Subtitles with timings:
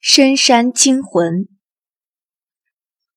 [0.00, 1.46] 深山惊魂。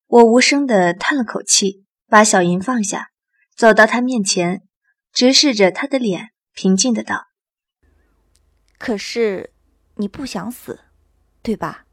[0.06, 3.08] 我无声的叹了口气，把小银放下，
[3.56, 4.63] 走到他面前，
[5.14, 7.27] 直视着他的脸，平静的道
[8.77, 9.54] ：“可是
[9.96, 10.82] 你不想死，
[11.41, 11.86] 对吧？”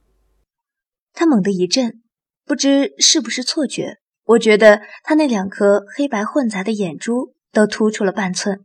[1.14, 2.02] 他猛地一震，
[2.44, 8.64] 不知是不是错觉，我觉得他那两颗黑白混杂的眼珠都突出了半寸。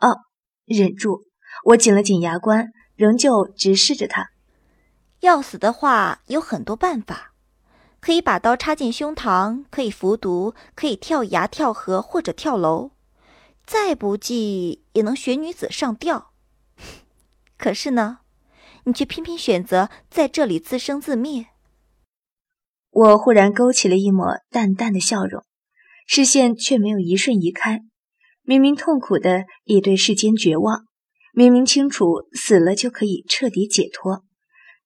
[0.00, 0.16] 哦，
[0.64, 1.24] 忍住，
[1.66, 4.30] 我紧了紧牙关，仍旧直视着他。
[5.26, 7.32] 要死的话，有很多办法，
[8.00, 12.92] 可以把刀插进胸膛，可以服毒，可以跳崖、跳河或者跳楼，
[13.66, 16.30] 再不济也能选女子上吊。
[17.58, 18.20] 可是呢，
[18.84, 21.46] 你却偏偏选择在这里自生自灭。
[22.90, 25.42] 我忽然勾起了一抹淡淡的笑容，
[26.06, 27.80] 视线却没有一瞬移开。
[28.42, 30.86] 明明痛苦的已对世间绝望，
[31.32, 34.22] 明明清楚死了就可以彻底解脱。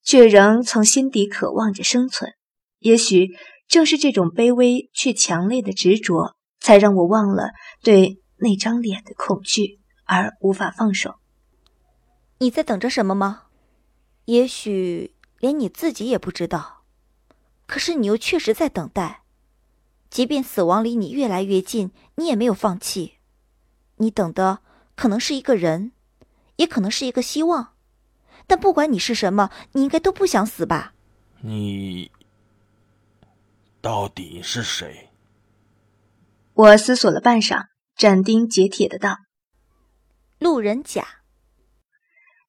[0.02, 2.34] 却仍从心底渴望着生存。
[2.78, 3.36] 也许
[3.68, 7.50] 正是这种卑微却强烈的执着，才让我忘了
[7.82, 11.16] 对那张脸的恐惧，而无法放手。
[12.38, 13.42] 你在等着什么吗？
[14.24, 16.84] 也许连你自己也不知道。
[17.66, 19.22] 可是你又确实在等待，
[20.08, 23.18] 即便死亡离你越来越近，你也没有放弃。
[23.96, 24.60] 你等的
[24.96, 25.92] 可能是一个人，
[26.56, 27.74] 也可能是一个希望。
[28.50, 30.92] 但不管你是什么，你应该都不想死吧？
[31.40, 32.10] 你
[33.80, 35.10] 到底是谁？
[36.54, 39.18] 我思索了半晌，斩钉截铁的道
[40.40, 41.06] ：“路人甲。”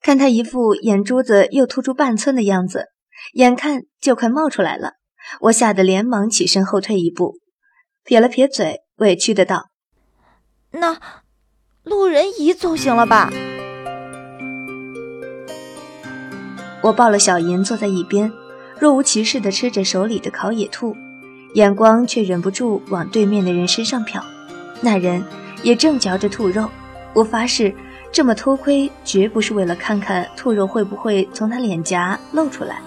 [0.01, 2.87] 看他一副眼珠子又突出半寸的样子，
[3.33, 4.93] 眼看就快冒出来了，
[5.41, 7.35] 我吓得连忙起身后退一步，
[8.03, 9.69] 撇了撇嘴，委屈的道
[10.73, 10.99] ：“那
[11.83, 13.31] 路人乙总行了吧？”
[16.81, 18.31] 我抱了小银坐在一边，
[18.79, 20.95] 若无其事地吃着手里的烤野兔，
[21.53, 24.21] 眼光却忍不住往对面的人身上瞟。
[24.81, 25.23] 那人
[25.61, 26.67] 也正嚼着兔肉。
[27.13, 27.73] 我发誓，
[28.11, 32.81] 这么偷窥绝不是为了看看兔肉会不会从他脸颊露出来，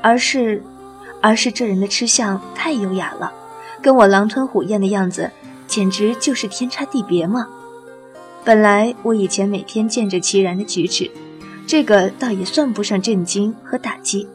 [0.00, 0.62] 而是，
[1.20, 3.30] 而是这人的吃相太优雅了，
[3.82, 5.30] 跟我狼吞虎咽的样子
[5.66, 7.46] 简直就是天差地别嘛。
[8.44, 11.10] 本来我以前每天见着齐然的举止。
[11.68, 14.26] 这个倒也算不上震惊和打击，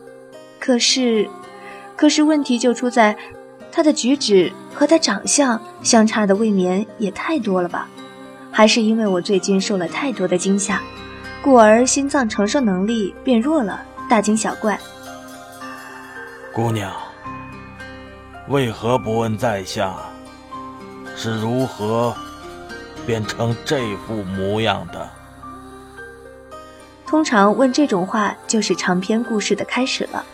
[0.59, 1.27] 可是，
[1.95, 3.17] 可是问题就出在，
[3.71, 7.89] 他的举止和他长相相差的未免也太多了吧？
[8.51, 10.79] 还是因为我最近受了太多的惊吓，
[11.41, 14.79] 故而心脏承受能力变弱了，大惊小怪。
[16.53, 16.94] 姑娘，
[18.47, 19.95] 为何不问在下
[21.15, 22.13] 是如何
[23.07, 25.09] 变成这副模样的？
[27.13, 30.25] 通常问这种话，就是长篇故事的开始了。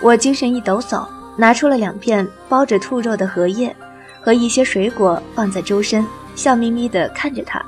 [0.00, 3.76] 我精神一抖擞，拿出了两片包着兔肉的荷叶
[4.22, 6.02] 和一些水果，放在周身，
[6.34, 7.62] 笑眯眯地看着他，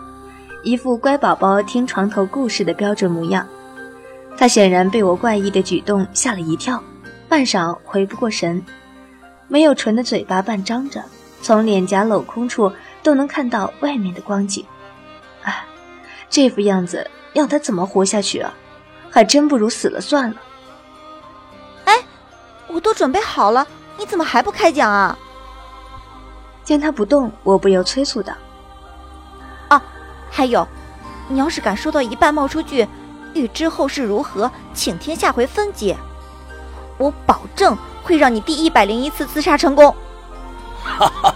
[0.62, 3.46] 一副乖宝宝听床头故事的标准模样。
[4.38, 6.82] 他显然被我怪异的举动吓了一跳，
[7.28, 8.64] 半晌回不过神，
[9.48, 11.04] 没有唇的嘴巴半张着，
[11.42, 14.64] 从脸颊镂空处都能看到外面的光景。
[15.42, 15.66] 啊，
[16.28, 17.10] 这副样子。
[17.34, 18.54] 要他怎么活下去啊？
[19.10, 20.36] 还真不如死了算了。
[21.84, 22.02] 哎，
[22.66, 23.66] 我都准备好了，
[23.98, 25.18] 你怎么还不开讲啊？
[26.64, 28.32] 见他不动，我不由催促道
[29.68, 29.82] ：“啊，
[30.30, 30.66] 还有，
[31.28, 32.88] 你要是敢说到一半冒出句
[33.34, 35.94] ‘欲知后事如何，请听下回分解’，
[36.96, 39.94] 我保证会让你第一百零一次自杀成功。”
[40.82, 41.34] 哈哈，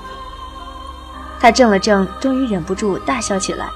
[1.38, 3.68] 他怔了怔，终于忍不住大笑起来。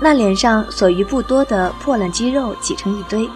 [0.00, 3.28] 那脸上所余不多的破烂肌肉挤成一堆，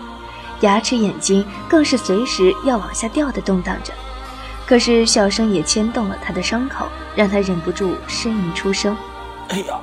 [0.61, 3.93] 牙齿、眼睛更是随时要往下掉的动荡着。
[4.65, 6.87] 可是笑声也牵动了他的伤口，
[7.17, 8.97] 让他忍不住呻吟出声
[9.51, 9.81] ：“哎呀，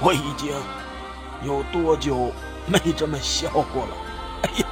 [0.00, 0.52] 我已经
[1.44, 2.32] 有多久
[2.66, 3.88] 没这么笑过了？
[4.42, 4.66] 哎呀！”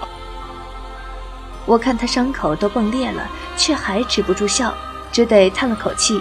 [1.66, 4.72] 我看他伤口都崩裂了，却还止不住笑，
[5.10, 6.18] 只得叹了口气，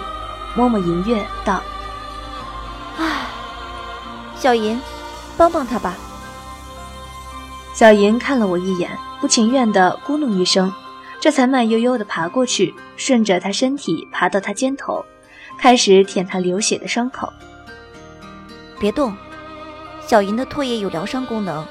[0.54, 1.62] 摸摸银月道。
[4.38, 4.80] 小银，
[5.36, 5.96] 帮帮他吧。
[7.74, 8.90] 小银看了我一眼，
[9.20, 10.72] 不情愿地咕哝一声，
[11.20, 15.04] 这才慢悠悠地爬过去，顺着他身体爬到他肩头，
[15.58, 17.32] 开始舔他流血的伤口。
[18.78, 19.12] 别动，
[20.06, 21.66] 小银的唾液有疗伤功能。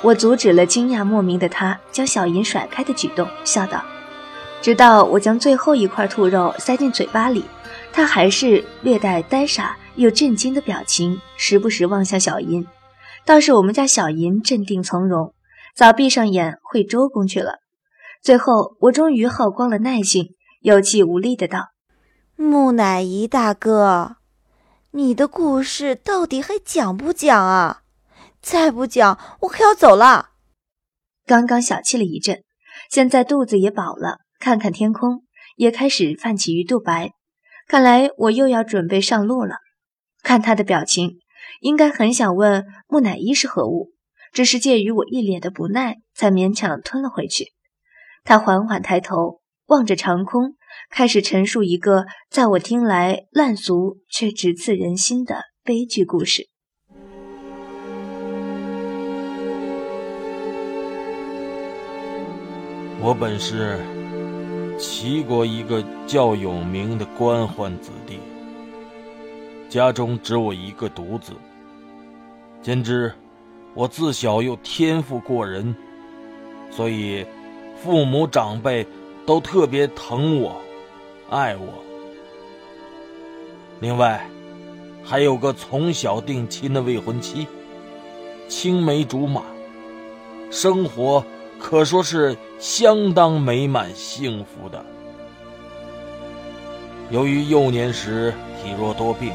[0.00, 3.80] 我阻止了惊讶莫名的他将小银甩开的举动，笑道
[4.60, 7.44] ：“直到我将最后一块兔肉塞进嘴巴里，
[7.92, 12.66] 他还是略带呆傻。”又震惊的表情，时不时望向小银。
[13.24, 15.34] 倒是我们家小银镇定从容，
[15.74, 17.60] 早闭上眼会周公去了。
[18.20, 21.68] 最后，我终于耗光了耐性，有气无力的道
[22.36, 24.16] ：“木乃伊大哥，
[24.92, 27.82] 你的故事到底还讲不讲啊？
[28.40, 30.30] 再不讲，我可要走了。”
[31.26, 32.42] 刚刚小气了一阵，
[32.90, 35.22] 现在肚子也饱了，看看天空，
[35.56, 37.12] 也开始泛起鱼肚白。
[37.68, 39.56] 看来我又要准备上路了。
[40.22, 41.18] 看他的表情，
[41.60, 43.90] 应该很想问木乃伊是何物，
[44.32, 47.52] 只是介于我一脸的不耐，才勉强吞了回去。
[48.24, 50.54] 他缓缓抬头，望着长空，
[50.90, 56.48] 开始陈述一个在我听来烂俗却直刺人心的悲剧故事。
[63.04, 63.80] 我本是
[64.78, 68.01] 齐国一个较有名的官宦子弟，
[69.72, 71.32] 家中只我一个独子。
[72.60, 73.10] 兼之，
[73.72, 75.74] 我自小又天赋过人，
[76.70, 77.24] 所以
[77.82, 78.86] 父母长辈
[79.24, 80.54] 都特别疼我、
[81.30, 81.82] 爱我。
[83.80, 84.28] 另外，
[85.02, 87.46] 还有个从小定亲的未婚妻，
[88.48, 89.42] 青梅竹马，
[90.50, 91.24] 生活。
[91.58, 94.84] 可说是相当美满幸福的。
[97.08, 99.32] 由于幼年时体弱多病，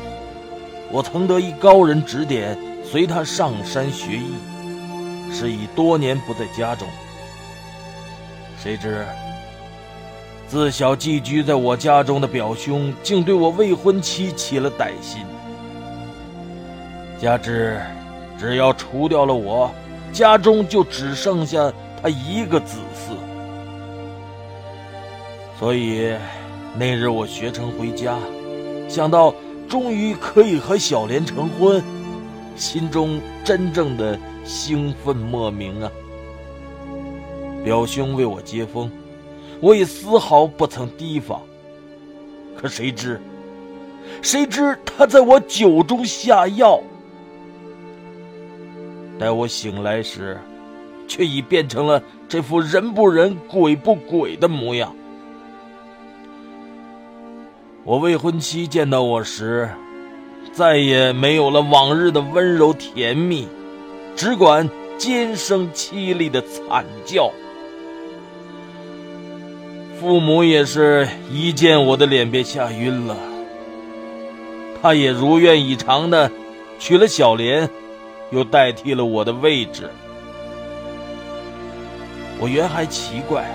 [0.91, 4.35] 我曾得一高人指点，随他上山学艺，
[5.31, 6.87] 是以多年不在家中。
[8.61, 9.05] 谁知
[10.47, 15.25] 自小寄居在我家中的表兄，竟对我未婚妻起了歹心。
[17.19, 17.79] 加之
[18.39, 19.69] 只要除掉了我，
[20.13, 21.71] 家中就只剩下。
[21.99, 23.15] 他一个子嗣，
[25.57, 26.13] 所以
[26.77, 28.19] 那日我学成回家，
[28.87, 29.33] 想到
[29.67, 31.83] 终于可以和小莲成婚，
[32.55, 35.91] 心中真正的兴奋莫名啊！
[37.63, 38.91] 表兄为我接风，
[39.59, 41.41] 我也丝毫不曾提防。
[42.55, 43.19] 可谁知，
[44.21, 46.81] 谁知他在我酒中下药。
[49.19, 50.39] 待我醒来时。
[51.09, 54.93] 却已变成了这副人不人鬼不鬼的模样。
[57.87, 59.69] 我未婚妻见到我时，
[60.51, 63.47] 再也没有了往日的温柔甜蜜，
[64.13, 67.31] 只管尖声凄厉的惨叫。
[69.97, 73.15] 父母也是一见我的脸便吓晕了。
[74.81, 76.29] 他也如愿以偿的
[76.79, 77.69] 娶了小莲，
[78.31, 79.89] 又代替了我的位置。
[82.37, 83.45] 我原还奇怪，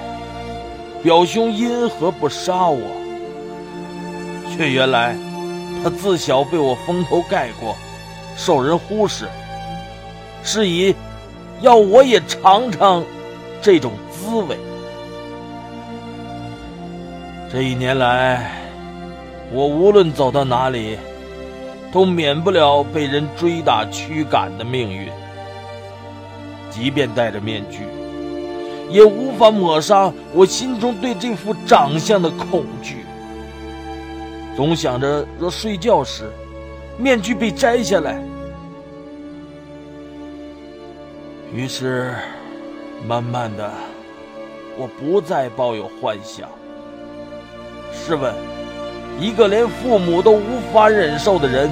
[1.02, 3.01] 表兄因何不杀我？
[4.54, 5.16] 却原来
[5.82, 7.76] 他自小被我风头盖过，
[8.36, 9.28] 受人忽视，
[10.44, 10.94] 是以
[11.60, 13.02] 要我也尝尝
[13.60, 14.56] 这种滋味。
[17.50, 18.52] 这一年来，
[19.52, 20.98] 我无论走到哪里，
[21.92, 25.08] 都免不了被人追打驱赶的命运，
[26.70, 27.80] 即便戴着面具。
[28.88, 33.01] 也无法抹杀我心中对这副长相的恐惧。
[34.54, 36.30] 总想着，若睡觉时
[36.98, 38.22] 面具被摘下来，
[41.54, 42.14] 于是
[43.06, 43.70] 慢慢的，
[44.76, 46.48] 我不再抱有幻想。
[47.92, 48.34] 试问，
[49.18, 51.70] 一个连父母都无法忍受的人，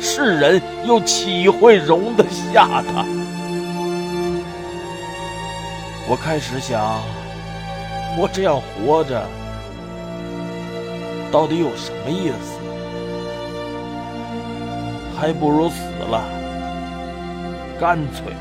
[0.00, 3.04] 世人又岂会容得下他？
[6.08, 7.00] 我开始想，
[8.16, 9.24] 我这样活着
[11.32, 12.58] 到底有什么意思？
[15.16, 16.24] 还不如死了，
[17.78, 18.34] 干脆。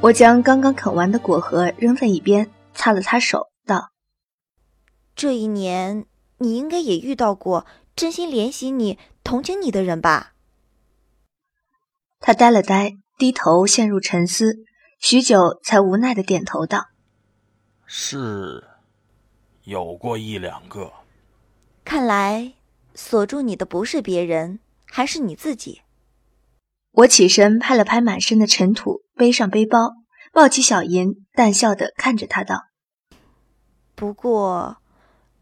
[0.00, 3.90] 我将刚刚啃完的果核扔在一边，擦了擦手，道
[5.16, 6.06] ：“这一年，
[6.38, 7.66] 你应该也遇到过
[7.96, 10.32] 真心怜惜你、同情你的人吧？”
[12.20, 12.92] 他呆了呆。
[13.16, 14.56] 低头陷入沉思，
[14.98, 16.86] 许久才无奈的点头道
[17.86, 18.64] ：“是，
[19.64, 20.92] 有过一两个。
[21.84, 22.54] 看来
[22.94, 25.82] 锁住你的不是别人，还是你自己。”
[26.92, 29.94] 我起身拍了拍满身的尘土，背上背包，
[30.32, 32.66] 抱起小银，淡笑的看着他道
[33.94, 34.78] ：“不过，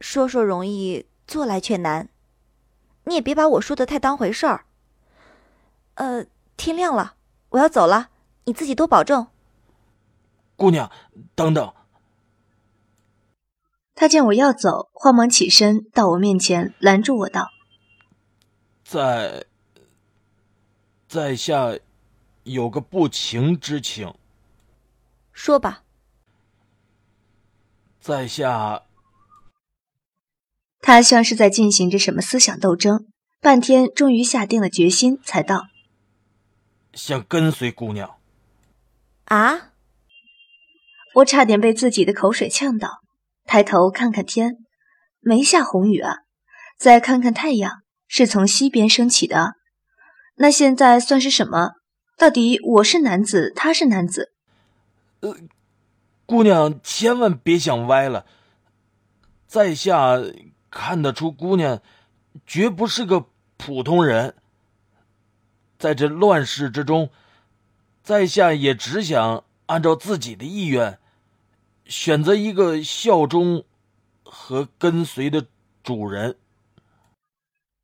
[0.00, 2.08] 说说容易，做来却难。
[3.04, 4.64] 你也别把我说的太当回事儿。
[5.94, 6.24] 呃，
[6.56, 7.16] 天亮了。”
[7.52, 8.08] 我要走了，
[8.44, 9.26] 你自己多保重。
[10.56, 10.90] 姑娘，
[11.34, 11.74] 等等。
[13.94, 17.50] 他见我要走，慌忙起身到我面前拦住我道
[18.82, 19.44] ：“在，
[21.06, 21.78] 在下
[22.44, 24.12] 有个不情之请。
[25.32, 25.84] 说吧。
[28.00, 28.82] 在下，
[30.80, 33.06] 他像是在进行着什么思想斗争，
[33.40, 35.68] 半天终于下定了决心，才道
[36.94, 38.16] ：“想跟随姑娘。”
[39.26, 39.72] 啊！
[41.16, 43.01] 我差点被自己的口水呛到，
[43.52, 44.64] 抬头看看天，
[45.20, 46.20] 没下红雨啊。
[46.78, 49.56] 再看看太阳，是从西边升起的。
[50.36, 51.72] 那现在算是什么？
[52.16, 54.32] 到底我是男子，他是男子？
[55.20, 55.36] 呃，
[56.24, 58.24] 姑娘千万别想歪了。
[59.46, 60.16] 在下
[60.70, 61.82] 看得出，姑娘
[62.46, 63.26] 绝不是个
[63.58, 64.34] 普通人。
[65.78, 67.10] 在这乱世之中，
[68.02, 70.98] 在下也只想按照自己的意愿。
[71.84, 73.64] 选择一个效忠
[74.22, 75.46] 和跟随的
[75.82, 76.36] 主人。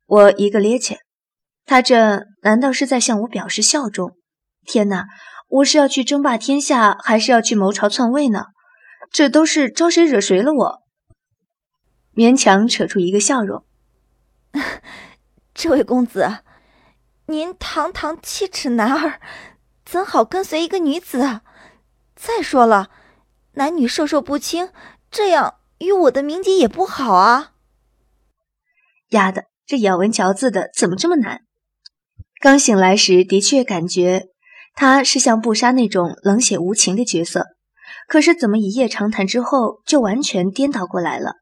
[0.05, 0.97] 我一个趔趄，
[1.65, 4.15] 他这难道是在向我表示效忠？
[4.65, 5.07] 天哪，
[5.47, 8.47] 我是要去争霸天下，还是要去谋朝篡位呢？
[9.11, 10.53] 这都是招谁惹谁了？
[10.53, 10.81] 我
[12.13, 13.63] 勉强扯出一个笑容。
[15.53, 16.39] 这位公子，
[17.27, 19.21] 您堂堂七尺男儿，
[19.85, 21.41] 怎好跟随一个女子？
[22.15, 22.89] 再说了。
[23.59, 24.69] 男女授受不亲，
[25.11, 27.51] 这样与我的名节也不好啊！
[29.09, 31.41] 丫的，这咬文嚼字的怎么这么难？
[32.39, 34.27] 刚醒来时的确感觉
[34.75, 37.47] 他是像布莎那种冷血无情的角色，
[38.07, 41.33] 可是怎么一夜长谈之后就完全颠倒过来了，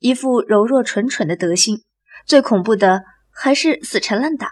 [0.00, 1.84] 一副柔弱蠢蠢的德性。
[2.26, 4.50] 最恐怖的还是死缠烂打。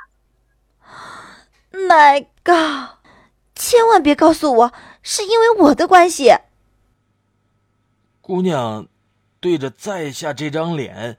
[1.73, 3.01] My God！
[3.57, 6.33] 千万别告诉我是因为我的关系。
[8.31, 8.87] 姑娘，
[9.41, 11.19] 对着在下这张脸，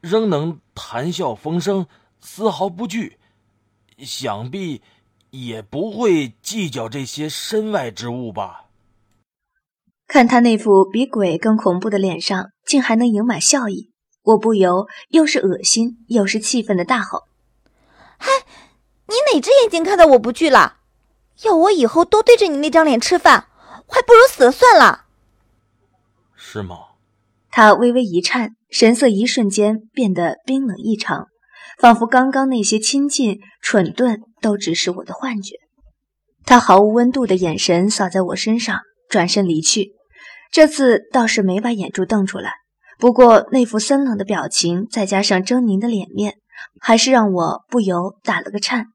[0.00, 1.88] 仍能谈笑风生，
[2.20, 3.18] 丝毫不惧，
[3.98, 4.80] 想必
[5.30, 8.66] 也不会计较这些身外之物吧？
[10.06, 13.90] 看他那副比鬼更恐怖的脸上，竟还能盈满笑意，
[14.22, 17.24] 我不由又是恶心又是气愤的大吼
[18.18, 18.30] ：“嗨，
[19.08, 20.76] 你哪只眼睛看到我不惧了？
[21.42, 23.48] 要我以后都对着你那张脸吃饭，
[23.88, 25.06] 还不如死了算了。”
[26.52, 26.76] 是吗？
[27.50, 31.28] 他微微一颤，神色一瞬间变得冰冷异常，
[31.78, 35.56] 仿佛刚刚那些亲近、蠢钝都只是我的幻觉。
[36.44, 39.92] 他毫无温度的眼神扫在我身上，转身离去。
[40.50, 42.52] 这次倒是没把眼珠瞪出来，
[42.98, 46.34] 不过那副森冷的表情，再加上狰狞的脸面，
[46.80, 48.88] 还是让我不由打了个颤。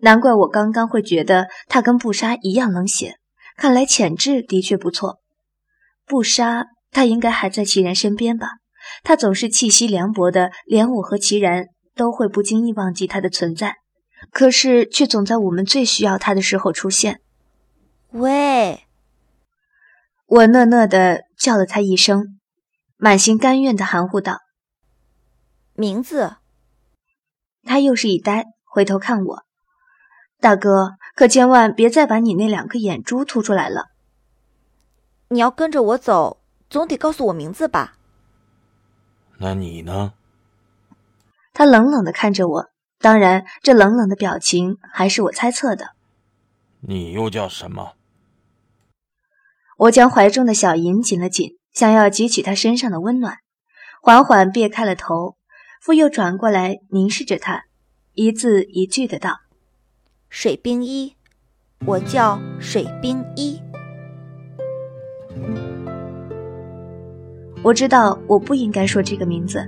[0.00, 3.14] 难怪我刚刚会觉得他跟布莎一样冷血，
[3.56, 5.20] 看来潜质的确不错。
[6.06, 6.66] 布莎。
[6.94, 8.48] 他应该还在齐然身边吧？
[9.02, 13.76] 他总是气息凉薄的，连我和齐然都会不经意忘记他的存在，
[14.30, 17.20] 可是却总在我们最需要他的时候出现。
[18.12, 18.84] 喂！
[20.26, 22.38] 我讷讷的叫了他一声，
[22.96, 24.38] 满心甘愿的含糊道
[25.74, 26.36] ：“名字。”
[27.66, 29.42] 他又是一呆，回头看我
[30.40, 33.86] ：“大哥，可千万别再把你那两颗眼珠凸出来了。
[35.30, 37.96] 你要跟着我走。”总得告诉我名字吧。
[39.38, 40.14] 那你呢？
[41.52, 42.66] 他冷冷的看着我，
[42.98, 45.90] 当然，这冷冷的表情还是我猜测的。
[46.80, 47.94] 你又叫什么？
[49.76, 53.38] 我将怀中的小银紧了紧，想要汲取他身上的温暖，
[54.00, 55.36] 缓缓别开了头，
[55.80, 57.64] 复又转过来凝视着他，
[58.12, 59.40] 一字一句的道
[60.30, 61.16] ：“水冰一，
[61.86, 63.60] 我叫水冰一。”
[67.64, 69.66] 我知道我不应该说这个名字，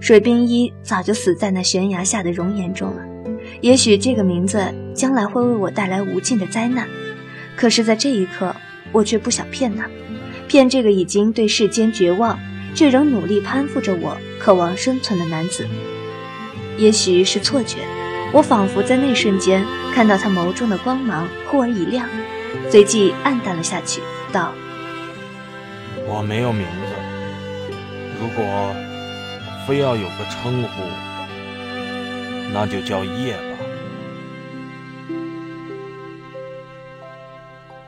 [0.00, 3.02] 水冰一早就死在那悬崖下的熔岩中了。
[3.62, 4.62] 也许这个名字
[4.94, 6.86] 将来会为我带来无尽的灾难，
[7.56, 8.54] 可是，在这一刻，
[8.92, 9.88] 我却不想骗他，
[10.46, 12.38] 骗这个已经对世间绝望，
[12.74, 15.66] 却仍努力攀附着我、渴望生存的男子。
[16.76, 17.78] 也许是错觉，
[18.30, 22.06] 我仿佛在那瞬间看到他眸中的光芒忽而一亮，
[22.68, 24.52] 随即暗淡了下去，道
[26.06, 26.91] ：“我没有名字。”
[28.22, 28.72] 如果
[29.66, 30.82] 非要有个称呼，
[32.52, 33.58] 那就叫叶吧。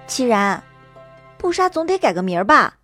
[0.09, 0.65] 齐然，
[1.39, 2.79] 不杀总得改个名儿吧？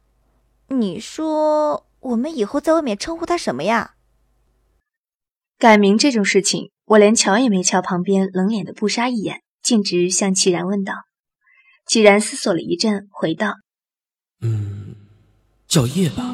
[0.69, 3.95] 你说我们以后在外面称呼他什么呀？
[5.59, 10.95] 改名这种事情，我连瞧也没瞧旁边冷脸的不杀一眼，径直向齐然问道。
[11.85, 13.55] 齐然思索了一阵，回道
[14.41, 14.95] ：“嗯，
[15.67, 16.33] 叫叶吧。”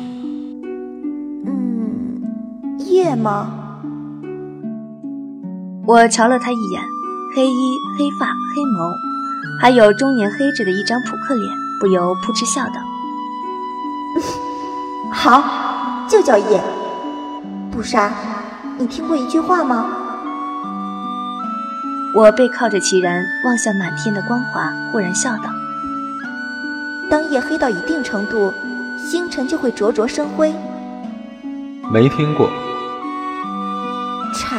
[2.79, 3.51] 叶吗？
[5.87, 6.83] 我瞧了他一眼，
[7.35, 8.93] 黑衣黑发黑眸，
[9.61, 12.75] 还有中年黑着的一张扑克脸，不由扑哧笑道
[15.13, 16.63] ：“好，就叫夜。
[17.71, 18.11] 不杀，
[18.79, 19.87] 你听过一句话吗？”
[22.15, 25.45] 我背靠着齐然，望向满天的光华，忽然笑道
[27.11, 28.53] ：“当夜黑到一定程度，
[28.99, 30.55] 星辰就会灼灼生辉。”
[31.93, 32.51] 没听过。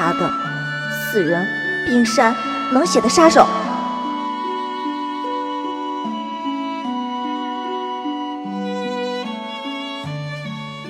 [0.08, 0.32] 他的，
[1.12, 1.46] 死人，
[1.86, 2.34] 冰山，
[2.72, 3.46] 冷血的杀手。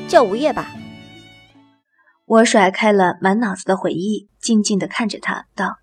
[0.08, 0.68] 叫无夜吧。
[2.26, 5.78] 我甩开了满脑子的回忆，静静的看着他，道：“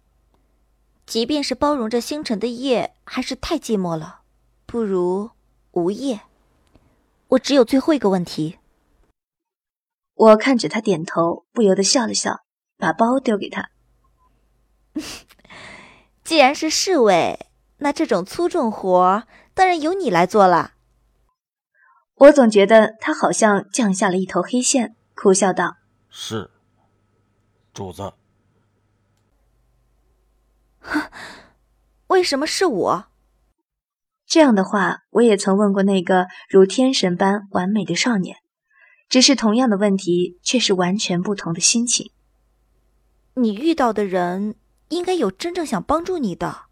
[1.05, 4.21] 即便是包容着星辰的夜，还是太寂寞了，
[4.65, 5.31] 不如
[5.73, 6.21] 无夜。
[7.31, 8.59] 我只有最后一个问题。”
[10.15, 12.44] 我看着他点头，不由得笑了笑，
[12.85, 13.71] 把包丢给他。
[16.23, 17.47] 既然是侍卫，
[17.79, 19.23] 那这种粗重活
[19.55, 20.73] 当然由你来做了。
[22.17, 25.79] 我总觉得他好像降下了一头黑线，苦笑道
[26.11, 26.51] ：“是，
[27.73, 28.13] 主子。
[32.09, 33.07] 为什么是我？
[34.27, 38.37] 这样的话，我也曾问过那个如天神般完美的少年，
[39.09, 42.13] 只是同样的问题，却是完全不同的心情。
[43.35, 44.57] 你遇到的人
[44.89, 46.67] 应该有真正想帮助你的，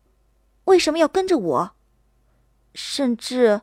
[0.64, 1.76] 为什么要跟着我？
[2.74, 3.62] 甚至……”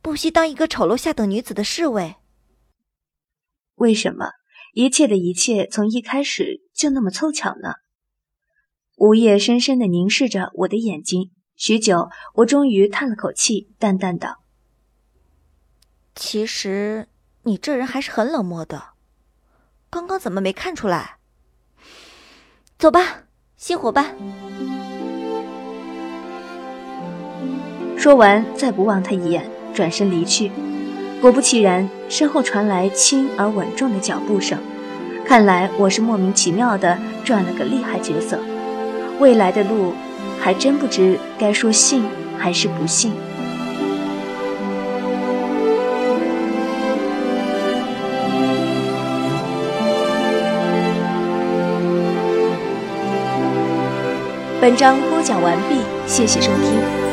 [0.00, 2.16] 不惜当一个丑陋下等女子的侍卫？
[3.74, 4.30] 为什么
[4.72, 7.74] 一切的一切从一开始就那么凑巧呢？
[8.96, 14.44] 吴叶深深的凝视着我的眼睛，许久，我终于叹了口气，淡淡道
[16.14, 17.08] ：“其实
[17.42, 18.94] 你这人还是很冷漠的，
[19.90, 21.17] 刚刚怎么没看出来？
[22.78, 23.00] 走吧，
[23.60, 24.06] 熄火吧。”
[27.98, 29.44] 说完，再不望他一眼。
[29.74, 30.50] 转身离去，
[31.20, 34.58] 果不其然，身后传来轻而稳重的脚步声。
[35.24, 38.40] 看来我是莫名其妙的转了个厉害角色，
[39.20, 39.92] 未来的路
[40.40, 42.02] 还真不知该说信
[42.36, 43.12] 还是不信。
[54.60, 57.07] 本章播讲完毕，谢谢收听。